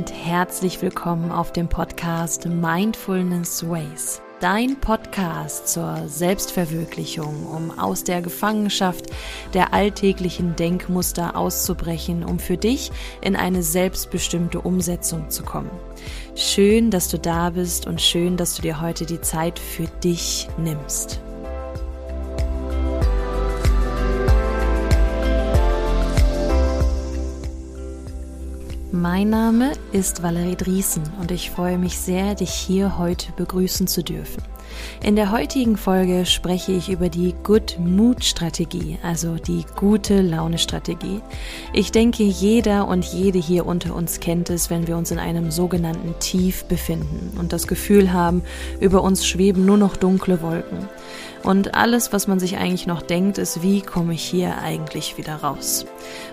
und 0.00 0.14
herzlich 0.14 0.80
willkommen 0.80 1.30
auf 1.30 1.52
dem 1.52 1.68
Podcast 1.68 2.46
Mindfulness 2.46 3.68
Ways. 3.68 4.22
Dein 4.40 4.80
Podcast 4.80 5.68
zur 5.68 6.08
Selbstverwirklichung, 6.08 7.44
um 7.44 7.78
aus 7.78 8.02
der 8.02 8.22
Gefangenschaft 8.22 9.10
der 9.52 9.74
alltäglichen 9.74 10.56
Denkmuster 10.56 11.36
auszubrechen, 11.36 12.24
um 12.24 12.38
für 12.38 12.56
dich 12.56 12.90
in 13.20 13.36
eine 13.36 13.62
selbstbestimmte 13.62 14.62
Umsetzung 14.62 15.28
zu 15.28 15.42
kommen. 15.42 15.70
Schön, 16.34 16.90
dass 16.90 17.08
du 17.08 17.18
da 17.18 17.50
bist 17.50 17.86
und 17.86 18.00
schön, 18.00 18.38
dass 18.38 18.54
du 18.54 18.62
dir 18.62 18.80
heute 18.80 19.04
die 19.04 19.20
Zeit 19.20 19.58
für 19.58 19.86
dich 20.02 20.48
nimmst. 20.56 21.20
Mein 29.00 29.30
Name 29.30 29.72
ist 29.92 30.22
Valerie 30.22 30.56
Driesen 30.56 31.02
und 31.18 31.30
ich 31.30 31.50
freue 31.50 31.78
mich 31.78 31.98
sehr, 31.98 32.34
dich 32.34 32.50
hier 32.50 32.98
heute 32.98 33.32
begrüßen 33.32 33.86
zu 33.86 34.04
dürfen. 34.04 34.42
In 35.02 35.16
der 35.16 35.30
heutigen 35.30 35.76
Folge 35.76 36.26
spreche 36.26 36.72
ich 36.72 36.88
über 36.88 37.08
die 37.08 37.34
Good 37.42 37.78
Mood 37.78 38.24
Strategie, 38.24 38.98
also 39.02 39.36
die 39.36 39.64
gute 39.76 40.20
Laune 40.20 40.58
Strategie. 40.58 41.20
Ich 41.72 41.92
denke, 41.92 42.22
jeder 42.22 42.86
und 42.86 43.04
jede 43.04 43.38
hier 43.38 43.66
unter 43.66 43.94
uns 43.94 44.20
kennt 44.20 44.50
es, 44.50 44.70
wenn 44.70 44.86
wir 44.86 44.96
uns 44.96 45.10
in 45.10 45.18
einem 45.18 45.50
sogenannten 45.50 46.18
Tief 46.18 46.64
befinden 46.64 47.38
und 47.38 47.52
das 47.52 47.66
Gefühl 47.66 48.12
haben, 48.12 48.42
über 48.80 49.02
uns 49.02 49.26
schweben 49.26 49.64
nur 49.64 49.76
noch 49.76 49.96
dunkle 49.96 50.42
Wolken. 50.42 50.88
Und 51.42 51.74
alles, 51.74 52.12
was 52.12 52.26
man 52.26 52.38
sich 52.38 52.58
eigentlich 52.58 52.86
noch 52.86 53.00
denkt, 53.00 53.38
ist, 53.38 53.62
wie 53.62 53.80
komme 53.80 54.12
ich 54.12 54.22
hier 54.22 54.58
eigentlich 54.58 55.16
wieder 55.16 55.36
raus? 55.36 55.86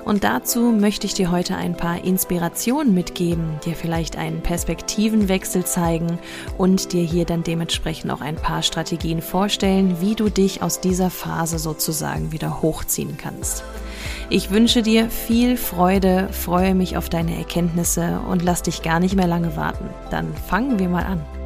Und 0.03 0.25
dazu 0.25 0.73
möchte 0.77 1.07
ich 1.07 1.13
dir 1.13 1.31
heute 1.31 1.55
ein 1.55 1.77
paar 1.77 2.03
Inspirationen 2.03 2.93
mitgeben, 2.93 3.59
dir 3.63 3.75
vielleicht 3.75 4.17
einen 4.17 4.41
Perspektivenwechsel 4.41 5.65
zeigen 5.65 6.19
und 6.57 6.91
dir 6.91 7.03
hier 7.03 7.25
dann 7.25 7.43
dementsprechend 7.43 8.11
auch 8.11 8.21
ein 8.21 8.35
paar 8.37 8.63
Strategien 8.63 9.21
vorstellen, 9.21 10.01
wie 10.01 10.15
du 10.15 10.29
dich 10.29 10.61
aus 10.61 10.79
dieser 10.79 11.09
Phase 11.09 11.59
sozusagen 11.59 12.31
wieder 12.31 12.61
hochziehen 12.61 13.17
kannst. 13.17 13.63
Ich 14.29 14.51
wünsche 14.51 14.81
dir 14.81 15.09
viel 15.09 15.57
Freude, 15.57 16.29
freue 16.31 16.75
mich 16.75 16.97
auf 16.97 17.09
deine 17.09 17.37
Erkenntnisse 17.37 18.19
und 18.29 18.43
lass 18.43 18.61
dich 18.63 18.81
gar 18.81 18.99
nicht 18.99 19.15
mehr 19.15 19.27
lange 19.27 19.55
warten. 19.55 19.89
Dann 20.11 20.33
fangen 20.33 20.79
wir 20.79 20.89
mal 20.89 21.05
an. 21.05 21.36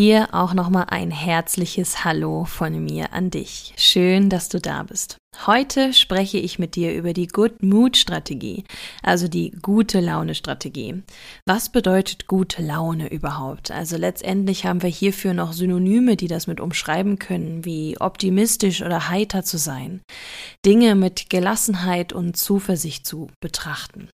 Hier 0.00 0.28
auch 0.32 0.54
nochmal 0.54 0.86
ein 0.88 1.10
herzliches 1.10 2.06
Hallo 2.06 2.46
von 2.46 2.82
mir 2.82 3.12
an 3.12 3.28
dich. 3.28 3.74
Schön, 3.76 4.30
dass 4.30 4.48
du 4.48 4.58
da 4.58 4.82
bist. 4.82 5.18
Heute 5.46 5.94
spreche 5.94 6.38
ich 6.38 6.58
mit 6.58 6.74
dir 6.74 6.92
über 6.92 7.14
die 7.14 7.28
Good 7.28 7.62
Mood 7.62 7.96
Strategie, 7.96 8.64
also 9.02 9.26
die 9.26 9.52
gute 9.62 10.00
Laune 10.00 10.34
Strategie. 10.34 11.02
Was 11.46 11.70
bedeutet 11.70 12.26
gute 12.26 12.62
Laune 12.62 13.10
überhaupt? 13.10 13.70
Also 13.70 13.96
letztendlich 13.96 14.66
haben 14.66 14.82
wir 14.82 14.90
hierfür 14.90 15.32
noch 15.32 15.54
Synonyme, 15.54 16.16
die 16.16 16.26
das 16.26 16.46
mit 16.46 16.60
umschreiben 16.60 17.18
können, 17.18 17.64
wie 17.64 17.96
optimistisch 17.98 18.82
oder 18.82 19.08
heiter 19.08 19.42
zu 19.42 19.56
sein, 19.56 20.02
Dinge 20.66 20.94
mit 20.94 21.30
Gelassenheit 21.30 22.12
und 22.12 22.36
Zuversicht 22.36 23.06
zu 23.06 23.28
betrachten. 23.40 24.08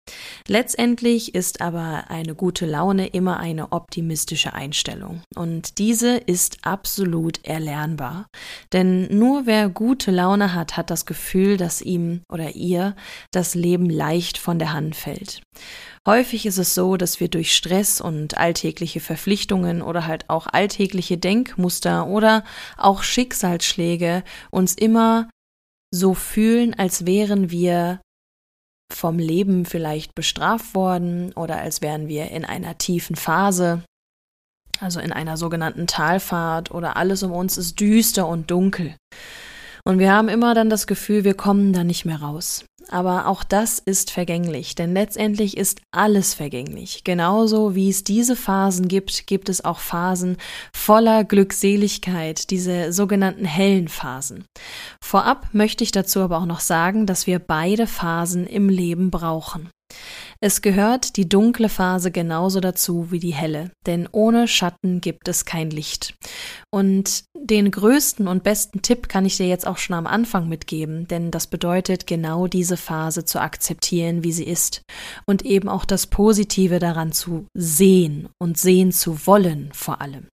Letztendlich 0.46 1.34
ist 1.34 1.62
aber 1.62 2.04
eine 2.08 2.34
gute 2.34 2.66
Laune 2.66 3.06
immer 3.06 3.38
eine 3.38 3.72
optimistische 3.72 4.52
Einstellung 4.52 5.22
und 5.36 5.78
diese 5.78 6.16
ist 6.16 6.58
absolut 6.62 7.42
erlernbar. 7.44 8.26
Denn 8.74 9.06
nur 9.16 9.46
wer 9.46 9.70
gute 9.70 10.10
Laune 10.10 10.52
hat, 10.52 10.76
hat 10.76 10.90
das 10.90 11.03
Gefühl, 11.06 11.56
dass 11.56 11.80
ihm 11.80 12.22
oder 12.30 12.54
ihr 12.54 12.94
das 13.30 13.54
Leben 13.54 13.88
leicht 13.88 14.38
von 14.38 14.58
der 14.58 14.72
Hand 14.72 14.96
fällt. 14.96 15.42
Häufig 16.06 16.44
ist 16.44 16.58
es 16.58 16.74
so, 16.74 16.96
dass 16.96 17.20
wir 17.20 17.28
durch 17.28 17.54
Stress 17.54 18.00
und 18.00 18.36
alltägliche 18.36 19.00
Verpflichtungen 19.00 19.80
oder 19.80 20.06
halt 20.06 20.28
auch 20.28 20.46
alltägliche 20.46 21.16
Denkmuster 21.16 22.06
oder 22.06 22.44
auch 22.76 23.02
Schicksalsschläge 23.02 24.22
uns 24.50 24.74
immer 24.74 25.30
so 25.90 26.12
fühlen, 26.14 26.74
als 26.74 27.06
wären 27.06 27.50
wir 27.50 28.00
vom 28.92 29.18
Leben 29.18 29.64
vielleicht 29.64 30.14
bestraft 30.14 30.74
worden 30.74 31.32
oder 31.32 31.58
als 31.58 31.82
wären 31.82 32.08
wir 32.08 32.30
in 32.30 32.44
einer 32.44 32.76
tiefen 32.76 33.16
Phase, 33.16 33.82
also 34.80 35.00
in 35.00 35.12
einer 35.12 35.36
sogenannten 35.36 35.86
Talfahrt 35.86 36.70
oder 36.70 36.96
alles 36.96 37.22
um 37.22 37.32
uns 37.32 37.56
ist 37.56 37.80
düster 37.80 38.26
und 38.26 38.50
dunkel. 38.50 38.94
Und 39.86 39.98
wir 39.98 40.12
haben 40.12 40.28
immer 40.28 40.54
dann 40.54 40.70
das 40.70 40.86
Gefühl, 40.86 41.24
wir 41.24 41.34
kommen 41.34 41.74
da 41.74 41.84
nicht 41.84 42.06
mehr 42.06 42.22
raus. 42.22 42.64
Aber 42.88 43.26
auch 43.26 43.44
das 43.44 43.78
ist 43.78 44.10
vergänglich, 44.10 44.74
denn 44.74 44.92
letztendlich 44.92 45.56
ist 45.56 45.80
alles 45.90 46.34
vergänglich. 46.34 47.02
Genauso 47.04 47.74
wie 47.74 47.88
es 47.88 48.04
diese 48.04 48.36
Phasen 48.36 48.88
gibt, 48.88 49.26
gibt 49.26 49.48
es 49.48 49.64
auch 49.64 49.78
Phasen 49.78 50.36
voller 50.74 51.24
Glückseligkeit, 51.24 52.50
diese 52.50 52.92
sogenannten 52.92 53.44
hellen 53.44 53.88
Phasen. 53.88 54.44
Vorab 55.02 55.48
möchte 55.52 55.84
ich 55.84 55.92
dazu 55.92 56.20
aber 56.20 56.38
auch 56.38 56.46
noch 56.46 56.60
sagen, 56.60 57.06
dass 57.06 57.26
wir 57.26 57.38
beide 57.38 57.86
Phasen 57.86 58.46
im 58.46 58.68
Leben 58.68 59.10
brauchen. 59.10 59.70
Es 60.40 60.62
gehört 60.62 61.16
die 61.16 61.28
dunkle 61.28 61.68
Phase 61.68 62.10
genauso 62.10 62.60
dazu 62.60 63.10
wie 63.10 63.18
die 63.18 63.34
helle, 63.34 63.70
denn 63.86 64.08
ohne 64.10 64.48
Schatten 64.48 65.00
gibt 65.00 65.28
es 65.28 65.44
kein 65.44 65.70
Licht. 65.70 66.14
Und 66.70 67.24
den 67.34 67.70
größten 67.70 68.26
und 68.26 68.42
besten 68.42 68.82
Tipp 68.82 69.08
kann 69.08 69.26
ich 69.26 69.36
dir 69.36 69.46
jetzt 69.46 69.66
auch 69.66 69.78
schon 69.78 69.94
am 69.94 70.06
Anfang 70.06 70.48
mitgeben, 70.48 71.06
denn 71.06 71.30
das 71.30 71.46
bedeutet 71.46 72.06
genau 72.06 72.46
diese 72.46 72.76
Phase 72.76 73.24
zu 73.24 73.40
akzeptieren, 73.40 74.24
wie 74.24 74.32
sie 74.32 74.44
ist 74.44 74.82
und 75.26 75.44
eben 75.44 75.68
auch 75.68 75.84
das 75.84 76.06
Positive 76.06 76.78
daran 76.78 77.12
zu 77.12 77.46
sehen 77.54 78.28
und 78.38 78.58
sehen 78.58 78.92
zu 78.92 79.26
wollen 79.26 79.70
vor 79.72 80.00
allem. 80.00 80.26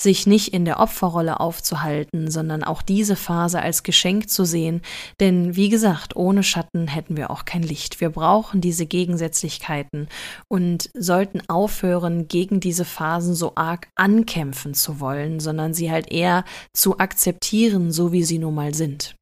Sich 0.00 0.26
nicht 0.26 0.54
in 0.54 0.64
der 0.64 0.80
Opferrolle 0.80 1.38
aufzuhalten, 1.38 2.30
sondern 2.30 2.64
auch 2.64 2.82
diese 2.82 3.16
Phase 3.16 3.60
als 3.60 3.82
Geschenk 3.82 4.28
zu 4.30 4.44
sehen, 4.44 4.80
denn 5.20 5.56
wie 5.56 5.68
gesagt, 5.68 6.16
ohne 6.16 6.42
Schatten 6.42 6.88
hätten 6.88 7.16
wir 7.16 7.30
auch 7.30 7.44
kein 7.44 7.62
Licht. 7.62 8.00
Wir 8.00 8.10
brauchen 8.10 8.60
diese 8.60 8.86
Gegensätzlichkeit 8.86 9.43
Möglichkeiten 9.44 10.08
und 10.48 10.90
sollten 10.94 11.42
aufhören, 11.48 12.28
gegen 12.28 12.60
diese 12.60 12.86
Phasen 12.86 13.34
so 13.34 13.52
arg 13.56 13.88
ankämpfen 13.94 14.72
zu 14.72 15.00
wollen, 15.00 15.38
sondern 15.38 15.74
sie 15.74 15.90
halt 15.90 16.10
eher 16.10 16.44
zu 16.72 16.98
akzeptieren, 16.98 17.92
so 17.92 18.10
wie 18.10 18.24
sie 18.24 18.38
nun 18.38 18.54
mal 18.54 18.72
sind. 18.74 19.14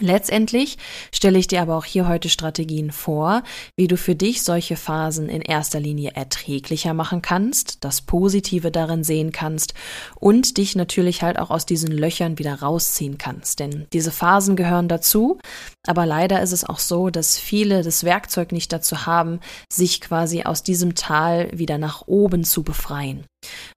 Letztendlich 0.00 0.78
stelle 1.14 1.38
ich 1.38 1.48
dir 1.48 1.60
aber 1.60 1.76
auch 1.76 1.84
hier 1.84 2.08
heute 2.08 2.30
Strategien 2.30 2.92
vor, 2.92 3.42
wie 3.76 3.88
du 3.88 3.98
für 3.98 4.14
dich 4.14 4.42
solche 4.42 4.76
Phasen 4.76 5.28
in 5.28 5.42
erster 5.42 5.80
Linie 5.80 6.12
erträglicher 6.14 6.94
machen 6.94 7.20
kannst, 7.20 7.84
das 7.84 8.00
Positive 8.00 8.70
darin 8.70 9.04
sehen 9.04 9.32
kannst 9.32 9.74
und 10.18 10.56
dich 10.56 10.76
natürlich 10.76 11.22
halt 11.22 11.38
auch 11.38 11.50
aus 11.50 11.66
diesen 11.66 11.92
Löchern 11.92 12.38
wieder 12.38 12.54
rausziehen 12.54 13.18
kannst. 13.18 13.60
Denn 13.60 13.86
diese 13.92 14.12
Phasen 14.12 14.56
gehören 14.56 14.88
dazu, 14.88 15.38
aber 15.86 16.06
leider 16.06 16.40
ist 16.40 16.52
es 16.52 16.64
auch 16.64 16.78
so, 16.78 17.10
dass 17.10 17.38
viele 17.38 17.82
das 17.82 18.02
Werkzeug 18.02 18.50
nicht 18.50 18.72
dazu 18.72 19.04
haben, 19.04 19.40
sich 19.70 20.00
quasi 20.00 20.44
aus 20.44 20.62
diesem 20.62 20.94
Tal 20.94 21.50
wieder 21.52 21.76
nach 21.76 22.04
oben 22.06 22.44
zu 22.44 22.62
befreien. 22.62 23.26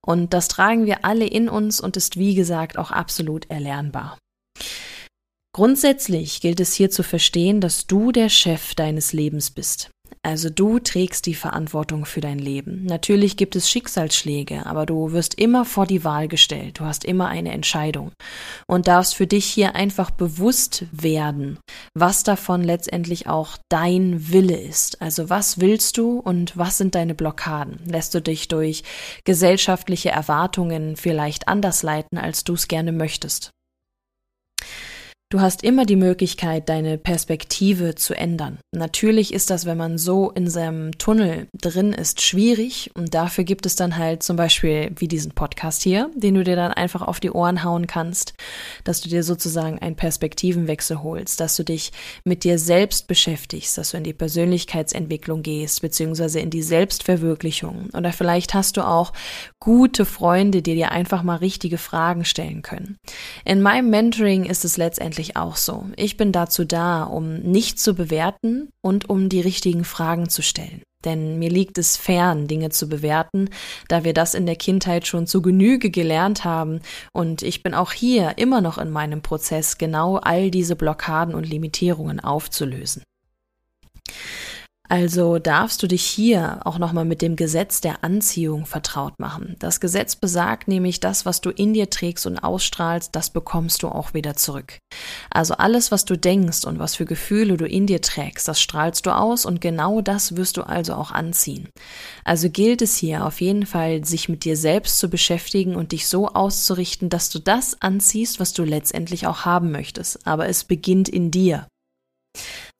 Und 0.01 0.33
das 0.33 0.47
tragen 0.47 0.85
wir 0.85 1.03
alle 1.03 1.27
in 1.27 1.49
uns 1.49 1.81
und 1.81 1.97
ist 1.97 2.17
wie 2.17 2.35
gesagt 2.35 2.77
auch 2.77 2.91
absolut 2.91 3.49
erlernbar. 3.49 4.17
Grundsätzlich 5.55 6.41
gilt 6.41 6.59
es 6.59 6.73
hier 6.73 6.91
zu 6.91 7.01
verstehen, 7.01 7.61
dass 7.61 7.87
du 7.87 8.11
der 8.11 8.27
Chef 8.27 8.75
deines 8.75 9.13
Lebens 9.13 9.51
bist. 9.51 9.89
Also 10.21 10.49
du 10.49 10.79
trägst 10.79 11.27
die 11.27 11.33
Verantwortung 11.33 12.03
für 12.03 12.19
dein 12.19 12.39
Leben. 12.39 12.83
Natürlich 12.83 13.37
gibt 13.37 13.55
es 13.55 13.69
Schicksalsschläge, 13.69 14.65
aber 14.65 14.85
du 14.85 15.13
wirst 15.13 15.35
immer 15.35 15.63
vor 15.63 15.85
die 15.85 16.03
Wahl 16.03 16.27
gestellt. 16.27 16.81
Du 16.81 16.83
hast 16.83 17.05
immer 17.05 17.29
eine 17.29 17.53
Entscheidung 17.53 18.11
und 18.67 18.89
darfst 18.89 19.15
für 19.15 19.27
dich 19.27 19.45
hier 19.45 19.75
einfach 19.75 20.11
bewusst 20.11 20.87
werden, 20.91 21.57
was 21.93 22.23
davon 22.23 22.61
letztendlich 22.61 23.27
auch 23.27 23.55
dein 23.69 24.29
Wille 24.33 24.59
ist. 24.59 25.01
Also 25.01 25.29
was 25.29 25.61
willst 25.61 25.97
du 25.97 26.19
und 26.19 26.57
was 26.57 26.77
sind 26.77 26.95
deine 26.95 27.15
Blockaden? 27.15 27.79
Lässt 27.85 28.13
du 28.13 28.21
dich 28.21 28.49
durch 28.49 28.83
gesellschaftliche 29.23 30.09
Erwartungen 30.09 30.97
vielleicht 30.97 31.47
anders 31.47 31.81
leiten, 31.81 32.17
als 32.17 32.43
du 32.43 32.55
es 32.55 32.67
gerne 32.67 32.91
möchtest? 32.91 33.51
Du 35.31 35.41
hast 35.41 35.63
immer 35.63 35.85
die 35.85 35.95
Möglichkeit, 35.95 36.69
deine 36.69 36.99
Perspektive 36.99 37.95
zu 37.95 38.13
ändern. 38.13 38.59
Natürlich 38.71 39.33
ist 39.33 39.49
das, 39.49 39.65
wenn 39.65 39.77
man 39.77 39.97
so 39.97 40.29
in 40.29 40.47
seinem 40.47 40.95
Tunnel 40.99 41.47
drin 41.51 41.93
ist, 41.93 42.21
schwierig. 42.21 42.91
Und 42.93 43.15
dafür 43.15 43.43
gibt 43.43 43.65
es 43.65 43.75
dann 43.75 43.97
halt 43.97 44.21
zum 44.21 44.37
Beispiel 44.37 44.91
wie 44.97 45.07
diesen 45.07 45.31
Podcast 45.31 45.81
hier, 45.81 46.11
den 46.15 46.35
du 46.35 46.43
dir 46.43 46.55
dann 46.55 46.71
einfach 46.71 47.01
auf 47.01 47.19
die 47.19 47.31
Ohren 47.31 47.63
hauen 47.63 47.87
kannst, 47.87 48.35
dass 48.83 49.01
du 49.01 49.09
dir 49.09 49.23
sozusagen 49.23 49.79
einen 49.79 49.95
Perspektivenwechsel 49.95 51.01
holst, 51.01 51.39
dass 51.39 51.55
du 51.55 51.63
dich 51.63 51.91
mit 52.23 52.43
dir 52.43 52.59
selbst 52.59 53.07
beschäftigst, 53.07 53.79
dass 53.79 53.91
du 53.91 53.97
in 53.97 54.03
die 54.03 54.13
Persönlichkeitsentwicklung 54.13 55.41
gehst, 55.41 55.81
beziehungsweise 55.81 56.39
in 56.39 56.51
die 56.51 56.61
Selbstverwirklichung. 56.61 57.89
Oder 57.97 58.13
vielleicht 58.13 58.53
hast 58.53 58.77
du 58.77 58.87
auch 58.87 59.11
gute 59.59 60.05
Freunde, 60.05 60.61
die 60.61 60.75
dir 60.75 60.91
einfach 60.91 61.23
mal 61.23 61.37
richtige 61.37 61.79
Fragen 61.79 62.25
stellen 62.25 62.61
können. 62.61 62.97
In 63.43 63.63
meinem 63.63 63.89
Mentoring 63.89 64.45
ist 64.45 64.63
es 64.63 64.77
letztendlich 64.77 65.24
letztendlich 65.25 65.35
auch 65.35 65.55
so. 65.55 65.85
Ich 65.95 66.17
bin 66.17 66.31
dazu 66.31 66.65
da, 66.65 67.03
um 67.03 67.39
nicht 67.39 67.79
zu 67.79 67.93
bewerten 67.93 68.69
und 68.81 69.09
um 69.09 69.29
die 69.29 69.41
richtigen 69.41 69.83
Fragen 69.83 70.29
zu 70.29 70.41
stellen. 70.41 70.81
Denn 71.03 71.37
mir 71.37 71.49
liegt 71.49 71.77
es 71.77 71.97
fern, 71.97 72.47
Dinge 72.47 72.69
zu 72.69 72.89
bewerten, 72.89 73.49
da 73.87 74.03
wir 74.03 74.13
das 74.13 74.33
in 74.33 74.47
der 74.47 74.55
Kindheit 74.55 75.05
schon 75.05 75.27
zu 75.27 75.41
Genüge 75.41 75.91
gelernt 75.91 76.43
haben. 76.43 76.81
Und 77.13 77.43
ich 77.43 77.61
bin 77.61 77.75
auch 77.75 77.91
hier 77.91 78.37
immer 78.37 78.61
noch 78.61 78.79
in 78.79 78.89
meinem 78.89 79.21
Prozess, 79.21 79.77
genau 79.77 80.17
all 80.17 80.49
diese 80.49 80.75
Blockaden 80.75 81.35
und 81.35 81.47
Limitierungen 81.47 82.19
aufzulösen. 82.19 83.03
Also 84.87 85.39
darfst 85.39 85.81
du 85.81 85.87
dich 85.87 86.03
hier 86.03 86.59
auch 86.63 86.77
nochmal 86.77 87.05
mit 87.05 87.21
dem 87.21 87.35
Gesetz 87.35 87.81
der 87.81 88.03
Anziehung 88.03 88.65
vertraut 88.65 89.19
machen. 89.19 89.55
Das 89.59 89.79
Gesetz 89.79 90.15
besagt 90.15 90.67
nämlich, 90.67 90.99
das, 90.99 91.25
was 91.25 91.41
du 91.41 91.49
in 91.49 91.73
dir 91.73 91.89
trägst 91.89 92.25
und 92.25 92.37
ausstrahlst, 92.37 93.15
das 93.15 93.31
bekommst 93.31 93.83
du 93.83 93.87
auch 93.87 94.13
wieder 94.13 94.35
zurück. 94.35 94.77
Also 95.31 95.55
alles, 95.55 95.91
was 95.91 96.05
du 96.05 96.17
denkst 96.17 96.65
und 96.65 96.79
was 96.79 96.95
für 96.95 97.05
Gefühle 97.05 97.57
du 97.57 97.65
in 97.65 97.87
dir 97.87 98.01
trägst, 98.01 98.47
das 98.47 98.61
strahlst 98.61 99.05
du 99.05 99.15
aus 99.15 99.45
und 99.45 99.59
genau 99.59 100.01
das 100.01 100.35
wirst 100.35 100.57
du 100.57 100.61
also 100.61 100.93
auch 100.93 101.11
anziehen. 101.11 101.69
Also 102.23 102.49
gilt 102.49 102.81
es 102.81 102.95
hier 102.95 103.25
auf 103.25 103.41
jeden 103.41 103.65
Fall, 103.65 104.05
sich 104.05 104.29
mit 104.29 104.45
dir 104.45 104.57
selbst 104.57 104.99
zu 104.99 105.09
beschäftigen 105.09 105.75
und 105.75 105.91
dich 105.91 106.07
so 106.07 106.27
auszurichten, 106.27 107.09
dass 107.09 107.29
du 107.29 107.39
das 107.39 107.81
anziehst, 107.81 108.39
was 108.39 108.53
du 108.53 108.63
letztendlich 108.63 109.25
auch 109.27 109.45
haben 109.45 109.71
möchtest. 109.71 110.25
Aber 110.27 110.47
es 110.47 110.63
beginnt 110.63 111.09
in 111.09 111.31
dir. 111.31 111.67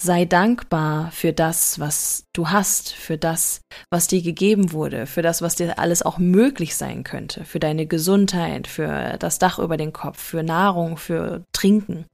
Sei 0.02 0.26
dankbar 0.26 1.12
für 1.12 1.34
das, 1.34 1.80
was 1.80 2.26
du 2.34 2.50
hast, 2.50 2.92
für 2.92 3.18
das, 3.18 3.62
was 3.90 4.08
dir 4.08 4.22
gegeben 4.22 4.72
wurde, 4.72 5.06
für 5.06 5.22
das, 5.22 5.42
was 5.42 5.56
dir 5.56 5.80
alles 5.80 6.02
auch 6.02 6.18
möglich 6.18 6.76
sein 6.76 7.04
könnte, 7.04 7.46
für 7.46 7.60
deine 7.60 7.86
Gesundheit, 7.86 8.68
für 8.68 9.18
das 9.20 9.40
Dach 9.40 9.60
über 9.60 9.78
den 9.78 9.94
Kopf, 9.94 10.22
für 10.22 10.44
Nahrung, 10.44 10.98
für 10.98 11.44
Trinken. 11.54 12.06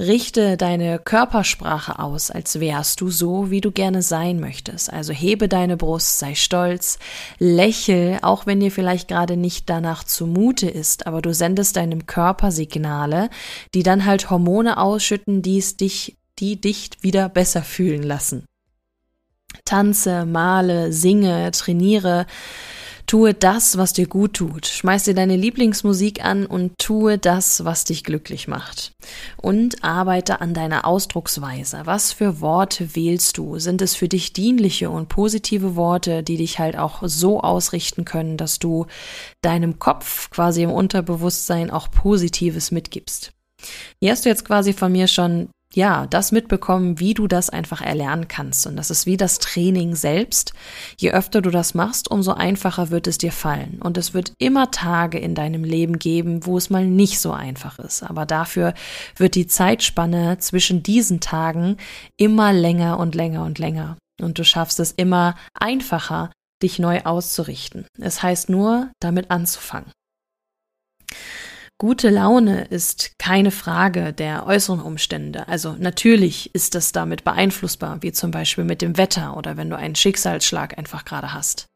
Richte 0.00 0.56
deine 0.56 0.98
Körpersprache 0.98 1.98
aus, 1.98 2.30
als 2.30 2.60
wärst 2.60 3.00
du 3.00 3.10
so, 3.10 3.50
wie 3.50 3.60
du 3.60 3.70
gerne 3.70 4.02
sein 4.02 4.40
möchtest. 4.40 4.92
Also 4.92 5.12
hebe 5.12 5.48
deine 5.48 5.76
Brust, 5.76 6.18
sei 6.18 6.34
stolz, 6.34 6.98
lächel, 7.38 8.18
auch 8.22 8.46
wenn 8.46 8.60
dir 8.60 8.72
vielleicht 8.72 9.08
gerade 9.08 9.36
nicht 9.36 9.68
danach 9.70 10.04
zumute 10.04 10.68
ist, 10.68 11.06
aber 11.06 11.22
du 11.22 11.32
sendest 11.32 11.76
deinem 11.76 12.06
Körper 12.06 12.50
Signale, 12.50 13.30
die 13.74 13.82
dann 13.82 14.04
halt 14.04 14.30
Hormone 14.30 14.78
ausschütten, 14.78 15.42
die 15.42 15.58
es 15.58 15.76
dich 15.76 16.16
die 16.42 16.60
dich 16.60 16.90
wieder 17.00 17.28
besser 17.28 17.62
fühlen 17.62 18.02
lassen. 18.02 18.44
Tanze, 19.64 20.26
male, 20.26 20.92
singe, 20.92 21.52
trainiere, 21.52 22.26
tue 23.06 23.32
das, 23.32 23.78
was 23.78 23.92
dir 23.92 24.08
gut 24.08 24.34
tut. 24.34 24.66
Schmeiß 24.66 25.04
dir 25.04 25.14
deine 25.14 25.36
Lieblingsmusik 25.36 26.24
an 26.24 26.46
und 26.46 26.72
tue 26.78 27.16
das, 27.16 27.64
was 27.64 27.84
dich 27.84 28.02
glücklich 28.02 28.48
macht. 28.48 28.92
Und 29.36 29.84
arbeite 29.84 30.40
an 30.40 30.52
deiner 30.52 30.84
Ausdrucksweise. 30.84 31.82
Was 31.84 32.12
für 32.12 32.40
Worte 32.40 32.96
wählst 32.96 33.38
du? 33.38 33.60
Sind 33.60 33.80
es 33.80 33.94
für 33.94 34.08
dich 34.08 34.32
dienliche 34.32 34.90
und 34.90 35.08
positive 35.08 35.76
Worte, 35.76 36.24
die 36.24 36.38
dich 36.38 36.58
halt 36.58 36.76
auch 36.76 37.02
so 37.04 37.40
ausrichten 37.40 38.04
können, 38.04 38.36
dass 38.36 38.58
du 38.58 38.86
deinem 39.42 39.78
Kopf 39.78 40.30
quasi 40.30 40.64
im 40.64 40.72
Unterbewusstsein 40.72 41.70
auch 41.70 41.88
Positives 41.88 42.72
mitgibst? 42.72 43.32
Hier 44.00 44.10
hast 44.10 44.24
du 44.24 44.28
jetzt 44.28 44.44
quasi 44.44 44.72
von 44.72 44.90
mir 44.90 45.06
schon 45.06 45.50
ja, 45.74 46.06
das 46.06 46.32
mitbekommen, 46.32 47.00
wie 47.00 47.14
du 47.14 47.26
das 47.26 47.50
einfach 47.50 47.80
erlernen 47.80 48.28
kannst. 48.28 48.66
Und 48.66 48.76
das 48.76 48.90
ist 48.90 49.06
wie 49.06 49.16
das 49.16 49.38
Training 49.38 49.94
selbst. 49.94 50.52
Je 50.98 51.12
öfter 51.12 51.40
du 51.40 51.50
das 51.50 51.74
machst, 51.74 52.10
umso 52.10 52.32
einfacher 52.32 52.90
wird 52.90 53.06
es 53.06 53.18
dir 53.18 53.32
fallen. 53.32 53.80
Und 53.82 53.96
es 53.96 54.14
wird 54.14 54.32
immer 54.38 54.70
Tage 54.70 55.18
in 55.18 55.34
deinem 55.34 55.64
Leben 55.64 55.98
geben, 55.98 56.44
wo 56.46 56.58
es 56.58 56.70
mal 56.70 56.84
nicht 56.84 57.20
so 57.20 57.32
einfach 57.32 57.78
ist. 57.78 58.02
Aber 58.02 58.26
dafür 58.26 58.74
wird 59.16 59.34
die 59.34 59.46
Zeitspanne 59.46 60.38
zwischen 60.38 60.82
diesen 60.82 61.20
Tagen 61.20 61.76
immer 62.16 62.52
länger 62.52 62.98
und 62.98 63.14
länger 63.14 63.44
und 63.44 63.58
länger. 63.58 63.96
Und 64.20 64.38
du 64.38 64.44
schaffst 64.44 64.78
es 64.80 64.92
immer 64.92 65.36
einfacher, 65.54 66.30
dich 66.62 66.78
neu 66.78 67.00
auszurichten. 67.02 67.86
Es 67.98 68.22
heißt 68.22 68.48
nur, 68.48 68.90
damit 69.00 69.30
anzufangen. 69.30 69.90
Gute 71.82 72.10
Laune 72.10 72.66
ist 72.66 73.18
keine 73.18 73.50
Frage 73.50 74.12
der 74.12 74.46
äußeren 74.46 74.80
Umstände. 74.80 75.48
Also 75.48 75.74
natürlich 75.76 76.54
ist 76.54 76.76
das 76.76 76.92
damit 76.92 77.24
beeinflussbar, 77.24 78.00
wie 78.02 78.12
zum 78.12 78.30
Beispiel 78.30 78.62
mit 78.62 78.82
dem 78.82 78.96
Wetter 78.96 79.36
oder 79.36 79.56
wenn 79.56 79.68
du 79.68 79.76
einen 79.76 79.96
Schicksalsschlag 79.96 80.78
einfach 80.78 81.04
gerade 81.04 81.34
hast. 81.34 81.66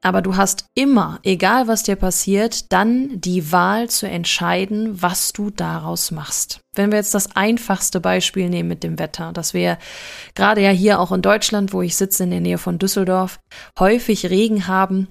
Aber 0.00 0.22
du 0.22 0.36
hast 0.36 0.66
immer, 0.76 1.18
egal 1.24 1.66
was 1.66 1.82
dir 1.82 1.96
passiert, 1.96 2.72
dann 2.72 3.20
die 3.20 3.50
Wahl 3.50 3.90
zu 3.90 4.08
entscheiden, 4.08 5.02
was 5.02 5.32
du 5.32 5.50
daraus 5.50 6.12
machst. 6.12 6.60
Wenn 6.76 6.92
wir 6.92 6.98
jetzt 6.98 7.14
das 7.16 7.34
einfachste 7.34 7.98
Beispiel 7.98 8.48
nehmen 8.48 8.68
mit 8.68 8.84
dem 8.84 9.00
Wetter, 9.00 9.32
dass 9.32 9.54
wir 9.54 9.76
gerade 10.36 10.60
ja 10.60 10.70
hier 10.70 11.00
auch 11.00 11.10
in 11.10 11.20
Deutschland, 11.20 11.72
wo 11.72 11.82
ich 11.82 11.96
sitze 11.96 12.22
in 12.22 12.30
der 12.30 12.40
Nähe 12.40 12.58
von 12.58 12.78
Düsseldorf, 12.78 13.40
häufig 13.76 14.30
Regen 14.30 14.68
haben, 14.68 15.08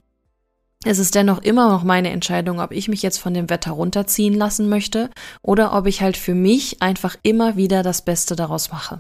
es 0.84 0.98
ist 0.98 1.14
dennoch 1.14 1.44
immer 1.44 1.70
noch 1.70 1.84
meine 1.84 2.10
Entscheidung, 2.10 2.60
ob 2.60 2.72
ich 2.72 2.88
mich 2.88 3.04
jetzt 3.04 3.20
von 3.20 3.36
dem 3.36 3.52
Wetter 3.52 3.72
runterziehen 3.72 4.34
lassen 4.34 4.68
möchte 4.68 5.12
oder 5.44 5.74
ob 5.74 5.86
ich 5.86 6.02
halt 6.02 6.18
für 6.18 6.34
mich 6.34 6.82
einfach 6.82 7.16
immer 7.22 7.56
wieder 7.56 7.84
das 7.84 8.04
Beste 8.04 8.36
daraus 8.36 8.72
mache. 8.72 9.00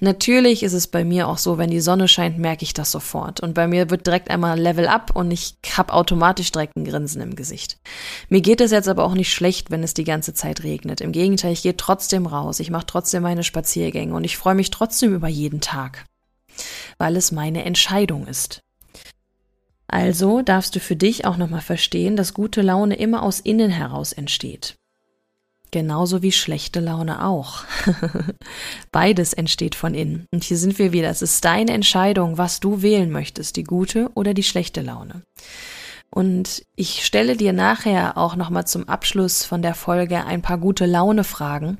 Natürlich 0.00 0.62
ist 0.62 0.72
es 0.72 0.86
bei 0.86 1.04
mir 1.04 1.28
auch 1.28 1.36
so, 1.36 1.58
wenn 1.58 1.70
die 1.70 1.82
Sonne 1.82 2.08
scheint, 2.08 2.38
merke 2.38 2.62
ich 2.62 2.72
das 2.72 2.90
sofort. 2.90 3.40
Und 3.40 3.52
bei 3.52 3.66
mir 3.66 3.90
wird 3.90 4.06
direkt 4.06 4.30
einmal 4.30 4.58
Level 4.58 4.86
up 4.86 5.14
und 5.14 5.30
ich 5.30 5.56
habe 5.76 5.92
automatisch 5.92 6.52
direkt 6.52 6.76
ein 6.76 6.86
Grinsen 6.86 7.20
im 7.20 7.36
Gesicht. 7.36 7.76
Mir 8.30 8.40
geht 8.40 8.62
es 8.62 8.70
jetzt 8.70 8.88
aber 8.88 9.04
auch 9.04 9.14
nicht 9.14 9.32
schlecht, 9.32 9.70
wenn 9.70 9.82
es 9.82 9.92
die 9.92 10.04
ganze 10.04 10.32
Zeit 10.32 10.62
regnet. 10.62 11.02
Im 11.02 11.12
Gegenteil, 11.12 11.52
ich 11.52 11.62
gehe 11.62 11.76
trotzdem 11.76 12.24
raus, 12.24 12.60
ich 12.60 12.70
mache 12.70 12.86
trotzdem 12.86 13.22
meine 13.22 13.44
Spaziergänge 13.44 14.14
und 14.14 14.24
ich 14.24 14.38
freue 14.38 14.54
mich 14.54 14.70
trotzdem 14.70 15.14
über 15.14 15.28
jeden 15.28 15.60
Tag, 15.60 16.06
weil 16.96 17.14
es 17.16 17.30
meine 17.30 17.66
Entscheidung 17.66 18.26
ist. 18.26 18.62
Also 19.90 20.40
darfst 20.40 20.76
du 20.76 20.80
für 20.80 20.94
dich 20.94 21.24
auch 21.24 21.36
nochmal 21.36 21.62
verstehen, 21.62 22.14
dass 22.14 22.32
gute 22.32 22.62
Laune 22.62 22.94
immer 22.94 23.24
aus 23.24 23.40
innen 23.40 23.70
heraus 23.70 24.12
entsteht. 24.12 24.76
Genauso 25.72 26.22
wie 26.22 26.30
schlechte 26.30 26.78
Laune 26.78 27.24
auch. 27.24 27.64
Beides 28.92 29.32
entsteht 29.32 29.74
von 29.74 29.94
innen. 29.94 30.26
Und 30.32 30.44
hier 30.44 30.58
sind 30.58 30.78
wir 30.78 30.92
wieder. 30.92 31.10
Es 31.10 31.22
ist 31.22 31.44
deine 31.44 31.72
Entscheidung, 31.72 32.38
was 32.38 32.60
du 32.60 32.82
wählen 32.82 33.10
möchtest, 33.10 33.56
die 33.56 33.64
gute 33.64 34.10
oder 34.14 34.32
die 34.32 34.44
schlechte 34.44 34.80
Laune. 34.80 35.22
Und 36.08 36.64
ich 36.76 37.04
stelle 37.04 37.36
dir 37.36 37.52
nachher 37.52 38.16
auch 38.16 38.36
nochmal 38.36 38.66
zum 38.68 38.88
Abschluss 38.88 39.44
von 39.44 39.60
der 39.60 39.74
Folge 39.74 40.24
ein 40.24 40.42
paar 40.42 40.58
gute 40.58 40.86
Laune 40.86 41.24
Fragen, 41.24 41.78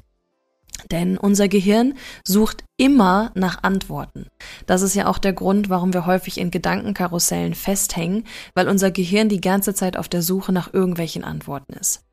denn 0.91 1.19
unser 1.19 1.49
Gehirn 1.49 1.95
sucht 2.27 2.65
immer 2.77 3.31
nach 3.35 3.63
Antworten. 3.63 4.27
Das 4.67 4.83
ist 4.83 4.95
ja 4.95 5.07
auch 5.07 5.19
der 5.19 5.33
Grund, 5.33 5.69
warum 5.71 5.93
wir 5.93 6.07
häufig 6.07 6.39
in 6.39 6.51
Gedankenkarussellen 6.51 7.55
festhängen, 7.55 8.25
weil 8.55 8.69
unser 8.69 8.91
Gehirn 8.91 9.29
die 9.29 9.41
ganze 9.41 9.75
Zeit 9.75 9.97
auf 9.97 10.09
der 10.09 10.23
Suche 10.23 10.53
nach 10.53 10.73
irgendwelchen 10.73 11.25
Antworten 11.25 11.75
ist. 11.75 12.05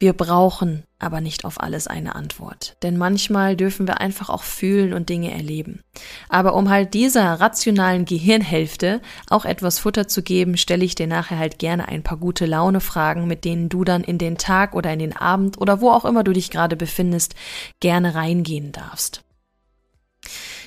Wir 0.00 0.14
brauchen 0.14 0.84
aber 0.98 1.20
nicht 1.20 1.44
auf 1.44 1.60
alles 1.60 1.86
eine 1.86 2.14
Antwort, 2.14 2.78
denn 2.82 2.96
manchmal 2.96 3.54
dürfen 3.54 3.86
wir 3.86 4.00
einfach 4.00 4.30
auch 4.30 4.44
fühlen 4.44 4.94
und 4.94 5.10
Dinge 5.10 5.30
erleben. 5.30 5.82
Aber 6.30 6.54
um 6.54 6.70
halt 6.70 6.94
dieser 6.94 7.34
rationalen 7.34 8.06
Gehirnhälfte 8.06 9.02
auch 9.28 9.44
etwas 9.44 9.78
Futter 9.78 10.08
zu 10.08 10.22
geben, 10.22 10.56
stelle 10.56 10.86
ich 10.86 10.94
dir 10.94 11.06
nachher 11.06 11.38
halt 11.38 11.58
gerne 11.58 11.86
ein 11.86 12.02
paar 12.02 12.16
gute 12.16 12.46
Laune 12.46 12.80
Fragen, 12.80 13.26
mit 13.26 13.44
denen 13.44 13.68
du 13.68 13.84
dann 13.84 14.02
in 14.02 14.16
den 14.16 14.38
Tag 14.38 14.74
oder 14.74 14.90
in 14.90 15.00
den 15.00 15.14
Abend 15.14 15.60
oder 15.60 15.82
wo 15.82 15.90
auch 15.90 16.06
immer 16.06 16.24
du 16.24 16.32
dich 16.32 16.50
gerade 16.50 16.76
befindest, 16.76 17.34
gerne 17.80 18.14
reingehen 18.14 18.72
darfst. 18.72 19.22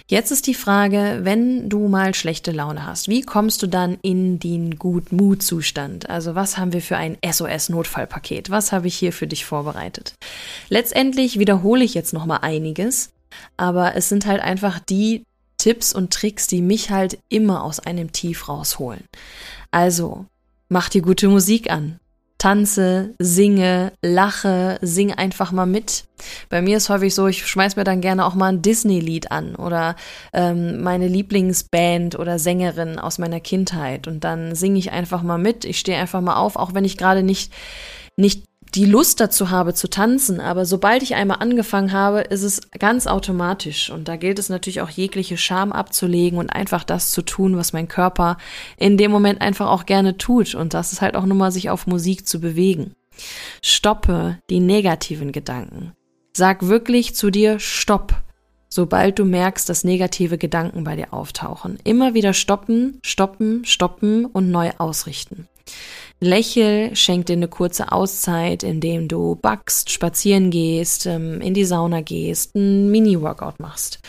Jetzt 0.08 0.32
ist 0.32 0.48
die 0.48 0.54
Frage, 0.54 1.22
wenn 1.24 1.70
du 1.70 1.88
mal 1.88 2.14
schlechte 2.14 2.52
Laune 2.52 2.86
hast, 2.86 3.08
wie 3.08 3.22
kommst 3.22 3.64
du 3.64 3.68
dann 3.68 3.98
in 4.02 4.38
den 4.38 4.78
Gut-Mut-Zustand? 4.78 6.10
Also 6.10 6.36
was 6.36 6.58
haben 6.58 6.74
wir 6.74 6.82
für 6.82 6.98
ein 6.98 7.18
SOS-Notfallpaket? 7.26 8.50
Was 8.50 8.74
habe 8.74 8.88
ich 8.88 8.96
hier 8.96 9.14
für 9.14 9.28
dich 9.28 9.46
vorbereitet? 9.46 10.16
Letztendlich 10.68 11.40
wiederhole 11.40 11.86
ich 11.86 11.94
jetzt 11.94 12.12
nochmal 12.12 12.40
einiges, 12.42 13.12
aber 13.56 13.96
es 13.96 14.10
sind 14.10 14.26
halt 14.26 14.42
einfach 14.42 14.80
die 14.80 15.24
Tipps 15.58 15.94
und 15.94 16.12
Tricks, 16.12 16.48
die 16.48 16.62
mich 16.62 16.90
halt 16.90 17.20
immer 17.30 17.64
aus 17.64 17.80
einem 17.80 18.12
Tief 18.12 18.50
rausholen. 18.50 19.06
Also, 19.72 20.26
mach 20.68 20.90
dir 20.90 21.02
gute 21.02 21.30
Musik 21.30 21.72
an, 21.72 22.00
tanze, 22.44 23.16
singe, 23.20 23.94
lache, 24.02 24.78
sing 24.82 25.14
einfach 25.14 25.54
mal 25.54 25.66
mit. 25.66 26.04
Bei 26.50 26.62
mir 26.62 26.76
ist 26.76 26.90
häufig 26.90 27.16
so, 27.16 27.28
ich 27.28 27.48
schmeiß 27.48 27.78
mir 27.78 27.86
dann 27.86 28.02
gerne 28.02 28.26
auch 28.26 28.36
mal 28.36 28.52
ein 28.52 28.62
Disney-Lied 28.62 29.32
an 29.32 29.56
oder 29.56 29.96
ähm, 30.34 30.82
meine 30.82 31.08
Lieblingsband 31.08 32.20
oder 32.20 32.40
Sängerin 32.40 33.00
aus 33.00 33.18
meiner 33.18 33.40
Kindheit 33.40 34.10
und 34.10 34.26
dann 34.26 34.56
singe 34.56 34.78
ich 34.78 34.92
einfach 34.92 35.24
mal 35.24 35.38
mit. 35.38 35.64
Ich 35.64 35.80
stehe 35.80 35.98
einfach 35.98 36.20
mal 36.20 36.36
auf, 36.36 36.58
auch 36.58 36.74
wenn 36.74 36.84
ich 36.84 36.98
gerade 36.98 37.24
nicht 37.24 37.54
nicht 38.18 38.44
die 38.76 38.86
Lust 38.86 39.20
dazu 39.20 39.52
habe 39.52 39.74
zu 39.76 39.88
tanzen, 39.90 40.40
aber 40.40 40.66
sobald 40.66 41.04
ich 41.04 41.14
einmal 41.14 41.38
angefangen 41.40 41.92
habe, 41.92 42.22
ist 42.22 42.42
es 42.42 42.62
ganz 42.72 43.06
automatisch 43.06 43.92
und 43.92 44.08
da 44.08 44.16
gilt 44.16 44.40
es 44.40 44.50
natürlich 44.50 44.82
auch 44.82 44.90
jegliche 44.90 45.38
Scham 45.38 45.72
abzulegen 45.72 46.40
und 46.40 46.50
einfach 46.50 46.84
das 46.84 47.12
zu 47.12 47.22
tun, 47.22 47.56
was 47.56 47.74
mein 47.74 47.88
Körper 47.88 48.38
in 48.78 48.98
dem 48.98 49.12
Moment 49.12 49.42
einfach 49.42 49.68
auch 49.68 49.86
gerne 49.86 50.18
tut 50.18 50.56
und 50.56 50.74
das 50.74 50.92
ist 50.92 51.02
halt 51.02 51.16
auch 51.16 51.26
nur 51.26 51.38
mal 51.38 51.52
sich 51.52 51.70
auf 51.70 51.86
Musik 51.86 52.28
zu 52.28 52.40
bewegen. 52.40 52.96
Stoppe 53.62 54.40
die 54.50 54.60
negativen 54.60 55.32
Gedanken. 55.32 55.94
Sag 56.36 56.68
wirklich 56.68 57.16
zu 57.16 57.30
dir 57.30 57.60
Stopp, 57.60 58.16
sobald 58.70 59.20
du 59.20 59.26
merkst, 59.26 59.70
dass 59.70 59.84
negative 59.84 60.40
Gedanken 60.40 60.84
bei 60.84 60.96
dir 60.96 61.14
auftauchen. 61.14 61.78
Immer 61.84 62.16
wieder 62.16 62.34
stoppen, 62.34 63.00
stoppen, 63.04 63.66
stoppen 63.66 64.26
und 64.26 64.50
neu 64.50 64.72
ausrichten. 64.80 65.48
Lächel, 66.20 66.96
schenk 66.96 67.26
dir 67.26 67.34
eine 67.34 67.50
kurze 67.50 67.92
Auszeit, 67.92 68.64
indem 68.64 69.08
du 69.08 69.36
backst, 69.36 69.90
spazieren 69.90 70.52
gehst, 70.52 71.06
ähm, 71.06 71.42
in 71.42 71.54
die 71.54 71.66
Sauna 71.66 72.02
gehst, 72.02 72.56
ein 72.56 72.90
Mini-Workout 72.90 73.60
machst. 73.60 74.00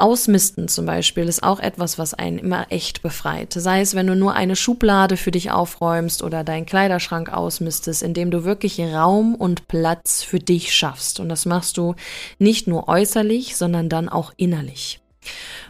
Ausmisten 0.00 0.68
zum 0.68 0.86
Beispiel 0.86 1.24
ist 1.24 1.42
auch 1.42 1.60
etwas, 1.60 1.98
was 1.98 2.14
einen 2.14 2.38
immer 2.38 2.66
echt 2.70 3.02
befreit. 3.02 3.52
Sei 3.52 3.82
es, 3.82 3.94
wenn 3.94 4.06
du 4.06 4.16
nur 4.16 4.32
eine 4.32 4.56
Schublade 4.56 5.18
für 5.18 5.30
dich 5.30 5.50
aufräumst 5.50 6.22
oder 6.22 6.42
deinen 6.42 6.64
Kleiderschrank 6.64 7.30
ausmistest, 7.30 8.02
indem 8.02 8.30
du 8.30 8.44
wirklich 8.44 8.80
Raum 8.80 9.34
und 9.34 9.68
Platz 9.68 10.22
für 10.22 10.38
dich 10.38 10.74
schaffst. 10.74 11.20
Und 11.20 11.28
das 11.28 11.44
machst 11.44 11.76
du 11.76 11.94
nicht 12.38 12.66
nur 12.66 12.88
äußerlich, 12.88 13.56
sondern 13.56 13.90
dann 13.90 14.08
auch 14.08 14.32
innerlich. 14.38 15.00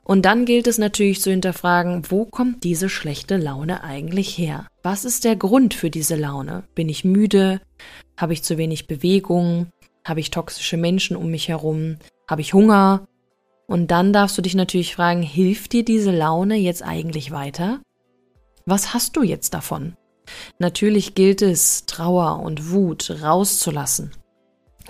Und 0.05 0.23
dann 0.23 0.45
gilt 0.45 0.69
es 0.69 0.79
natürlich 0.79 1.21
zu 1.21 1.31
hinterfragen, 1.31 2.05
wo 2.09 2.25
kommt 2.25 2.63
diese 2.63 2.89
schlechte 2.89 3.37
Laune 3.37 3.83
eigentlich 3.83 4.39
her? 4.39 4.70
Was 4.83 5.05
ist 5.05 5.25
der 5.25 5.37
Grund 5.37 5.75
für 5.75 5.91
diese 5.91 6.17
Laune? 6.17 6.65
Bin 6.75 6.89
ich 6.89 7.05
müde? 7.05 7.61
Habe 8.17 8.33
ich 8.33 8.43
zu 8.43 8.57
wenig 8.57 8.87
Bewegung? 8.87 9.67
Habe 10.07 10.21
ich 10.21 10.31
toxische 10.31 10.79
Menschen 10.79 11.17
um 11.17 11.31
mich 11.31 11.49
herum? 11.49 11.99
Habe 12.27 12.41
ich 12.41 12.55
Hunger? 12.55 13.07
Und 13.67 13.91
dann 13.91 14.15
darfst 14.15 14.39
du 14.39 14.43
dich 14.43 14.55
natürlich 14.55 14.95
fragen, 14.95 15.23
hilft 15.23 15.75
dir 15.75 15.85
diese 15.85 16.11
Laune 16.11 16.57
jetzt 16.57 16.83
eigentlich 16.83 17.31
weiter? 17.31 17.81
Was 18.65 18.95
hast 18.95 19.17
du 19.17 19.23
jetzt 19.23 19.53
davon? 19.53 19.97
Natürlich 20.59 21.15
gilt 21.15 21.43
es, 21.43 21.85
Trauer 21.85 22.41
und 22.41 22.71
Wut 22.71 23.23
rauszulassen. 23.23 24.13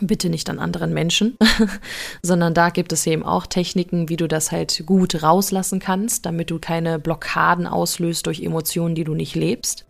Bitte 0.00 0.30
nicht 0.30 0.49
an 0.49 0.59
anderen 0.59 0.95
Menschen, 0.95 1.37
sondern 2.23 2.54
da 2.54 2.71
gibt 2.71 2.92
es 2.92 3.07
eben 3.07 3.23
auch 3.23 3.47
Techniken, 3.47 4.09
wie 4.09 4.16
du 4.16 4.28
das 4.28 4.52
halt 4.52 4.85
gut 4.87 5.23
rauslassen 5.23 5.78
kannst, 5.78 6.26
damit 6.26 6.50
du 6.50 6.59
keine 6.59 6.99
Blockaden 6.99 7.66
auslöst 7.66 8.26
durch 8.26 8.40
Emotionen, 8.40 8.95
die 8.95 9.04
du 9.04 9.14
nicht 9.14 9.35
lebst. 9.35 9.87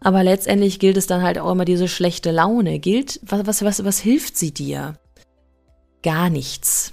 Aber 0.00 0.22
letztendlich 0.22 0.78
gilt 0.78 0.96
es 0.96 1.06
dann 1.06 1.22
halt 1.22 1.38
auch 1.38 1.50
immer 1.50 1.64
diese 1.64 1.88
schlechte 1.88 2.30
Laune. 2.30 2.78
Gilt, 2.78 3.20
was, 3.22 3.46
was, 3.46 3.64
was, 3.64 3.84
was 3.84 3.98
hilft 3.98 4.36
sie 4.36 4.52
dir? 4.52 4.98
Gar 6.02 6.30
nichts. 6.30 6.92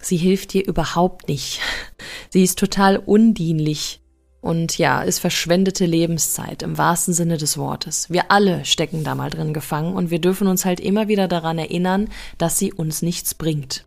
Sie 0.00 0.16
hilft 0.16 0.52
dir 0.52 0.66
überhaupt 0.66 1.28
nicht. 1.28 1.60
Sie 2.30 2.42
ist 2.42 2.58
total 2.58 2.96
undienlich 2.96 4.00
und 4.44 4.76
ja, 4.76 5.00
ist 5.00 5.20
verschwendete 5.20 5.86
Lebenszeit 5.86 6.62
im 6.62 6.76
wahrsten 6.76 7.14
Sinne 7.14 7.38
des 7.38 7.56
Wortes. 7.56 8.10
Wir 8.10 8.30
alle 8.30 8.66
stecken 8.66 9.02
da 9.02 9.14
mal 9.14 9.30
drin 9.30 9.54
gefangen 9.54 9.94
und 9.94 10.10
wir 10.10 10.18
dürfen 10.18 10.48
uns 10.48 10.66
halt 10.66 10.80
immer 10.80 11.08
wieder 11.08 11.28
daran 11.28 11.56
erinnern, 11.56 12.10
dass 12.36 12.58
sie 12.58 12.70
uns 12.70 13.00
nichts 13.00 13.32
bringt. 13.32 13.86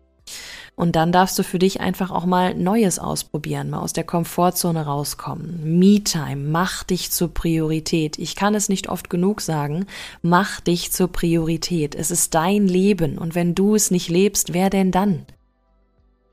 Und 0.74 0.96
dann 0.96 1.12
darfst 1.12 1.38
du 1.38 1.44
für 1.44 1.60
dich 1.60 1.80
einfach 1.80 2.10
auch 2.10 2.26
mal 2.26 2.54
Neues 2.56 2.98
ausprobieren, 2.98 3.70
mal 3.70 3.78
aus 3.78 3.92
der 3.92 4.02
Komfortzone 4.02 4.84
rauskommen. 4.84 5.78
Me-Time, 5.78 6.48
mach 6.50 6.82
dich 6.82 7.12
zur 7.12 7.32
Priorität. 7.32 8.18
Ich 8.18 8.34
kann 8.34 8.56
es 8.56 8.68
nicht 8.68 8.88
oft 8.88 9.10
genug 9.10 9.40
sagen, 9.40 9.86
mach 10.22 10.58
dich 10.58 10.90
zur 10.90 11.06
Priorität. 11.06 11.94
Es 11.94 12.10
ist 12.10 12.34
dein 12.34 12.66
Leben 12.66 13.16
und 13.16 13.36
wenn 13.36 13.54
du 13.54 13.76
es 13.76 13.92
nicht 13.92 14.08
lebst, 14.08 14.54
wer 14.54 14.70
denn 14.70 14.90
dann? 14.90 15.24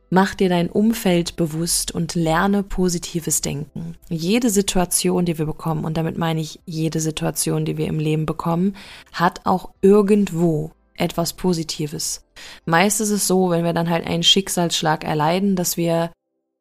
Mach 0.09 0.35
dir 0.35 0.49
dein 0.49 0.69
Umfeld 0.69 1.35
bewusst 1.35 1.91
und 1.91 2.15
lerne 2.15 2.63
positives 2.63 3.41
Denken. 3.41 3.97
Jede 4.09 4.49
Situation, 4.49 5.25
die 5.25 5.37
wir 5.37 5.45
bekommen, 5.45 5.83
und 5.83 5.97
damit 5.97 6.17
meine 6.17 6.41
ich 6.41 6.59
jede 6.65 6.99
Situation, 6.99 7.65
die 7.65 7.77
wir 7.77 7.87
im 7.87 7.99
Leben 7.99 8.25
bekommen, 8.25 8.75
hat 9.11 9.41
auch 9.45 9.71
irgendwo 9.81 10.71
etwas 10.95 11.33
Positives. 11.33 12.23
Meist 12.65 13.01
ist 13.01 13.09
es 13.09 13.27
so, 13.27 13.49
wenn 13.49 13.63
wir 13.63 13.73
dann 13.73 13.89
halt 13.89 14.05
einen 14.05 14.23
Schicksalsschlag 14.23 15.03
erleiden, 15.03 15.55
dass 15.55 15.75
wir 15.75 16.11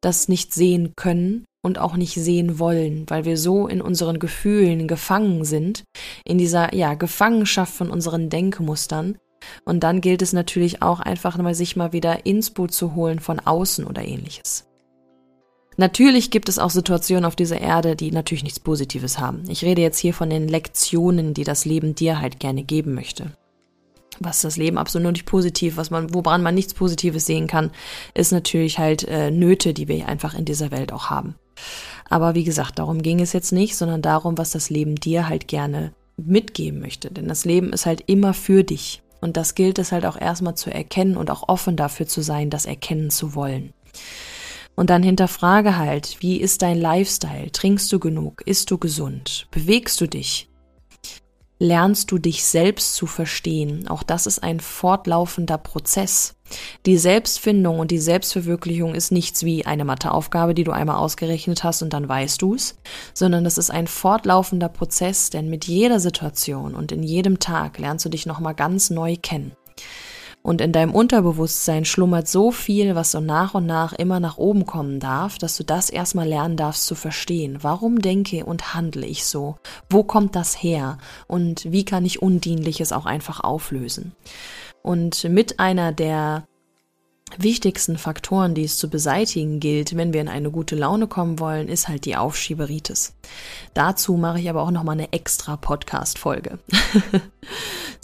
das 0.01 0.27
nicht 0.27 0.53
sehen 0.53 0.93
können 0.95 1.45
und 1.61 1.79
auch 1.79 1.95
nicht 1.95 2.15
sehen 2.15 2.59
wollen, 2.59 3.05
weil 3.07 3.25
wir 3.25 3.37
so 3.37 3.67
in 3.67 3.81
unseren 3.81 4.19
Gefühlen 4.19 4.87
gefangen 4.87 5.45
sind, 5.45 5.83
in 6.23 6.37
dieser 6.37 6.75
ja 6.75 6.93
Gefangenschaft 6.93 7.73
von 7.73 7.89
unseren 7.89 8.29
Denkmustern, 8.29 9.17
und 9.63 9.83
dann 9.83 10.01
gilt 10.01 10.21
es 10.21 10.33
natürlich 10.33 10.81
auch 10.81 10.99
einfach 10.99 11.37
mal 11.37 11.55
sich 11.55 11.75
mal 11.75 11.93
wieder 11.93 12.25
ins 12.25 12.51
Boot 12.51 12.71
zu 12.71 12.95
holen 12.95 13.19
von 13.19 13.39
außen 13.39 13.85
oder 13.85 14.03
ähnliches. 14.03 14.65
Natürlich 15.77 16.31
gibt 16.31 16.47
es 16.47 16.57
auch 16.57 16.69
Situationen 16.69 17.25
auf 17.25 17.35
dieser 17.35 17.59
Erde, 17.59 17.95
die 17.95 18.11
natürlich 18.11 18.43
nichts 18.43 18.59
Positives 18.59 19.19
haben. 19.19 19.43
Ich 19.49 19.63
rede 19.63 19.81
jetzt 19.81 19.99
hier 19.99 20.13
von 20.13 20.29
den 20.29 20.47
Lektionen, 20.47 21.33
die 21.33 21.43
das 21.43 21.65
Leben 21.65 21.95
dir 21.95 22.21
halt 22.21 22.39
gerne 22.39 22.63
geben 22.63 22.93
möchte. 22.93 23.31
Was 24.19 24.41
das 24.41 24.55
Leben 24.55 24.77
absolut 24.77 25.11
nicht 25.11 25.25
positiv, 25.25 25.75
was 25.75 25.89
man, 25.89 26.13
woran 26.13 26.41
man 26.41 26.55
nichts 26.55 26.73
Positives 26.73 27.25
sehen 27.25 27.47
kann, 27.47 27.71
ist 28.13 28.31
natürlich 28.31 28.79
halt 28.79 29.05
äh, 29.05 29.31
Nöte, 29.31 29.73
die 29.73 29.89
wir 29.89 30.07
einfach 30.07 30.33
in 30.33 30.45
dieser 30.45 30.71
Welt 30.71 30.93
auch 30.93 31.09
haben. 31.09 31.35
Aber 32.09 32.35
wie 32.35 32.45
gesagt, 32.45 32.79
darum 32.79 33.01
ging 33.01 33.19
es 33.19 33.33
jetzt 33.33 33.51
nicht, 33.51 33.75
sondern 33.75 34.01
darum, 34.01 34.37
was 34.37 34.51
das 34.51 34.69
Leben 34.69 34.95
dir 34.95 35.27
halt 35.27 35.49
gerne 35.49 35.93
mitgeben 36.15 36.79
möchte. 36.79 37.11
Denn 37.11 37.27
das 37.27 37.43
Leben 37.43 37.73
ist 37.73 37.85
halt 37.85 38.03
immer 38.07 38.33
für 38.33 38.63
dich. 38.63 39.01
Und 39.21 39.37
das 39.37 39.55
gilt 39.55 39.79
es 39.79 39.91
halt 39.91 40.05
auch 40.05 40.19
erstmal 40.19 40.55
zu 40.55 40.71
erkennen 40.71 41.17
und 41.17 41.31
auch 41.31 41.47
offen 41.47 41.75
dafür 41.75 42.07
zu 42.07 42.21
sein, 42.21 42.49
das 42.49 42.65
erkennen 42.65 43.09
zu 43.09 43.35
wollen. 43.35 43.73
Und 44.75 44.89
dann 44.89 45.03
hinterfrage 45.03 45.77
halt, 45.77 46.17
wie 46.19 46.37
ist 46.37 46.61
dein 46.61 46.79
Lifestyle? 46.79 47.51
Trinkst 47.51 47.91
du 47.91 47.99
genug? 47.99 48.41
Isst 48.45 48.71
du 48.71 48.77
gesund? 48.77 49.47
Bewegst 49.51 50.01
du 50.01 50.07
dich? 50.07 50.49
Lernst 51.57 52.11
du 52.11 52.17
dich 52.17 52.43
selbst 52.43 52.95
zu 52.95 53.05
verstehen. 53.05 53.87
Auch 53.87 54.03
das 54.03 54.27
ist 54.27 54.43
ein 54.43 54.59
fortlaufender 54.59 55.57
Prozess. 55.57 56.35
Die 56.85 56.97
Selbstfindung 56.97 57.79
und 57.79 57.91
die 57.91 57.99
Selbstverwirklichung 57.99 58.93
ist 58.93 59.11
nichts 59.11 59.43
wie 59.43 59.65
eine 59.65 59.85
Matheaufgabe, 59.85 60.53
die 60.53 60.63
du 60.63 60.71
einmal 60.71 60.97
ausgerechnet 60.97 61.63
hast 61.63 61.81
und 61.81 61.93
dann 61.93 62.07
weißt 62.07 62.41
du 62.41 62.55
es, 62.55 62.77
sondern 63.13 63.43
das 63.43 63.57
ist 63.57 63.71
ein 63.71 63.87
fortlaufender 63.87 64.69
Prozess, 64.69 65.29
denn 65.29 65.49
mit 65.49 65.65
jeder 65.65 65.99
Situation 65.99 66.75
und 66.75 66.91
in 66.91 67.03
jedem 67.03 67.39
Tag 67.39 67.79
lernst 67.79 68.05
du 68.05 68.09
dich 68.09 68.25
nochmal 68.25 68.53
ganz 68.53 68.89
neu 68.89 69.15
kennen. 69.15 69.53
Und 70.45 70.61
in 70.61 70.71
deinem 70.71 70.93
Unterbewusstsein 70.93 71.85
schlummert 71.85 72.27
so 72.27 72.51
viel, 72.51 72.93
was 72.93 73.09
so 73.09 73.19
nach 73.19 73.55
und 73.55 73.65
nach 73.65 73.93
immer 73.93 74.19
nach 74.19 74.37
oben 74.37 74.67
kommen 74.67 74.99
darf, 74.99 75.39
dass 75.39 75.57
du 75.57 75.63
das 75.63 75.89
erstmal 75.89 76.27
lernen 76.27 76.55
darfst 76.55 76.85
zu 76.85 76.93
verstehen. 76.93 77.57
Warum 77.63 77.97
denke 77.97 78.45
und 78.45 78.75
handle 78.75 79.07
ich 79.07 79.25
so? 79.25 79.55
Wo 79.89 80.03
kommt 80.03 80.35
das 80.35 80.61
her? 80.61 80.99
Und 81.25 81.71
wie 81.71 81.83
kann 81.83 82.05
ich 82.05 82.21
Undienliches 82.21 82.91
auch 82.91 83.07
einfach 83.07 83.39
auflösen? 83.39 84.11
Und 84.83 85.23
mit 85.23 85.59
einer 85.59 85.91
der 85.91 86.45
wichtigsten 87.37 87.97
Faktoren, 87.97 88.53
die 88.53 88.63
es 88.63 88.77
zu 88.77 88.89
beseitigen 88.89 89.59
gilt, 89.59 89.97
wenn 89.97 90.13
wir 90.13 90.21
in 90.21 90.27
eine 90.27 90.51
gute 90.51 90.75
Laune 90.75 91.07
kommen 91.07 91.39
wollen, 91.39 91.67
ist 91.67 91.87
halt 91.87 92.05
die 92.05 92.15
Aufschieberitis. 92.15 93.13
Dazu 93.73 94.13
mache 94.15 94.39
ich 94.39 94.49
aber 94.49 94.61
auch 94.61 94.71
noch 94.71 94.83
mal 94.83 94.91
eine 94.91 95.11
extra 95.11 95.57
Podcast 95.57 96.19
Folge. 96.19 96.59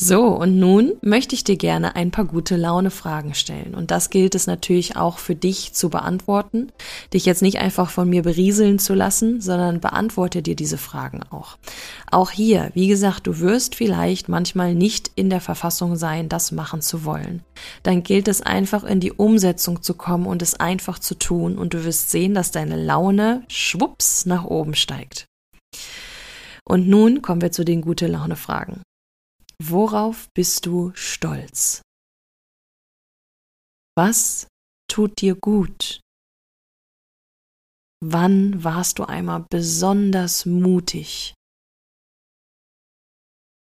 So, 0.04 0.30
und 0.30 0.58
nun 0.58 0.94
möchte 1.02 1.36
ich 1.36 1.44
dir 1.44 1.58
gerne 1.58 1.96
ein 1.96 2.10
paar 2.10 2.26
gute 2.26 2.56
Laune 2.56 2.90
Fragen 2.90 3.36
stellen. 3.36 3.76
Und 3.76 3.92
das 3.92 4.10
gilt 4.10 4.34
es 4.34 4.48
natürlich 4.48 4.96
auch 4.96 5.20
für 5.20 5.36
dich 5.36 5.74
zu 5.74 5.92
beantworten. 5.92 6.72
Dich 7.14 7.28
jetzt 7.28 7.44
nicht 7.44 7.60
einfach 7.60 7.92
von 7.92 8.10
mir 8.10 8.24
berieseln 8.24 8.80
zu 8.80 8.96
lassen, 8.96 9.42
sondern 9.42 9.80
beantworte 9.80 10.42
dir 10.42 10.56
diese 10.56 10.80
Fragen 10.80 11.22
auch. 11.30 11.58
Auch 12.10 12.32
hier, 12.32 12.72
wie 12.74 12.88
gesagt, 12.88 13.28
du 13.28 13.42
wirst 13.42 13.76
vielleicht 13.76 14.28
manchmal 14.28 14.74
nicht 14.74 15.12
in 15.14 15.30
der 15.30 15.40
Verfassung 15.40 15.96
sein, 15.96 16.30
das 16.30 16.52
machen 16.52 16.82
zu 16.82 17.06
wollen. 17.06 17.44
Dann 17.84 18.02
gilt 18.02 18.28
es 18.28 18.42
einfach 18.42 18.84
in 18.84 19.02
die 19.02 19.11
Umsetzung 19.14 19.82
zu 19.84 19.94
kommen 19.96 20.26
und 20.26 20.42
es 20.42 20.56
einfach 20.56 21.00
zu 21.00 21.16
tun 21.16 21.58
und 21.58 21.74
du 21.74 21.84
wirst 21.84 22.10
sehen, 22.10 22.34
dass 22.34 22.52
deine 22.52 22.82
Laune 22.82 23.46
schwupps 23.48 24.26
nach 24.26 24.44
oben 24.44 24.76
steigt. 24.76 25.26
Und 26.68 26.88
nun 26.88 27.22
kommen 27.22 27.42
wir 27.42 27.52
zu 27.52 27.66
den 27.66 27.82
gute 27.82 28.08
Laune 28.08 28.36
Fragen. 28.36 28.82
Worauf 29.62 30.30
bist 30.34 30.66
du 30.66 30.92
stolz? 30.96 31.82
Was 33.96 34.48
tut 34.90 35.22
dir 35.22 35.36
gut? 35.36 36.02
Wann 38.04 38.64
warst 38.64 39.00
du 39.00 39.04
einmal 39.04 39.46
besonders 39.50 40.46
mutig? 40.46 41.34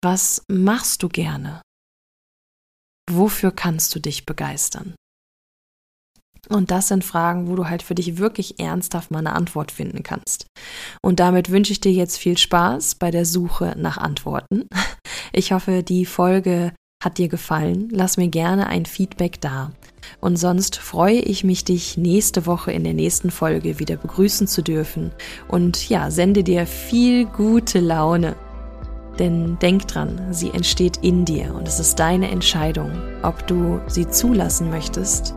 Was 0.02 0.42
machst 0.48 1.02
du 1.02 1.08
gerne? 1.08 1.62
Wofür 3.10 3.52
kannst 3.52 3.94
du 3.94 4.00
dich 4.00 4.26
begeistern? 4.26 4.96
Und 6.48 6.70
das 6.70 6.88
sind 6.88 7.04
Fragen, 7.04 7.48
wo 7.48 7.56
du 7.56 7.68
halt 7.68 7.82
für 7.82 7.94
dich 7.94 8.18
wirklich 8.18 8.60
ernsthaft 8.60 9.10
mal 9.10 9.18
eine 9.18 9.34
Antwort 9.34 9.72
finden 9.72 10.02
kannst. 10.02 10.46
Und 11.02 11.20
damit 11.20 11.50
wünsche 11.50 11.72
ich 11.72 11.80
dir 11.80 11.92
jetzt 11.92 12.18
viel 12.18 12.38
Spaß 12.38 12.96
bei 12.96 13.10
der 13.10 13.24
Suche 13.24 13.74
nach 13.76 13.98
Antworten. 13.98 14.68
Ich 15.32 15.52
hoffe, 15.52 15.82
die 15.82 16.06
Folge 16.06 16.72
hat 17.02 17.18
dir 17.18 17.28
gefallen. 17.28 17.88
Lass 17.90 18.16
mir 18.16 18.28
gerne 18.28 18.68
ein 18.68 18.86
Feedback 18.86 19.40
da. 19.40 19.72
Und 20.20 20.36
sonst 20.36 20.76
freue 20.76 21.18
ich 21.18 21.44
mich, 21.44 21.64
dich 21.64 21.96
nächste 21.96 22.46
Woche 22.46 22.72
in 22.72 22.84
der 22.84 22.94
nächsten 22.94 23.30
Folge 23.30 23.78
wieder 23.78 23.96
begrüßen 23.96 24.46
zu 24.46 24.62
dürfen. 24.62 25.12
Und 25.48 25.88
ja, 25.88 26.10
sende 26.10 26.42
dir 26.42 26.66
viel 26.66 27.26
gute 27.26 27.80
Laune. 27.80 28.36
Denn 29.18 29.58
denk 29.60 29.88
dran, 29.88 30.32
sie 30.32 30.50
entsteht 30.50 30.98
in 30.98 31.24
dir 31.24 31.54
und 31.54 31.66
es 31.66 31.80
ist 31.80 31.98
deine 31.98 32.30
Entscheidung, 32.30 32.92
ob 33.22 33.46
du 33.46 33.80
sie 33.86 34.08
zulassen 34.08 34.68
möchtest 34.70 35.34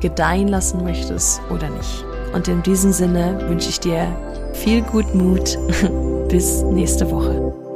gedeihen 0.00 0.48
lassen 0.48 0.82
möchtest 0.84 1.40
oder 1.50 1.68
nicht. 1.70 2.04
Und 2.32 2.48
in 2.48 2.62
diesem 2.62 2.92
Sinne 2.92 3.40
wünsche 3.48 3.68
ich 3.68 3.80
dir 3.80 4.06
viel 4.52 4.82
Gutmut. 4.82 5.58
Bis 6.28 6.62
nächste 6.62 7.10
Woche. 7.10 7.69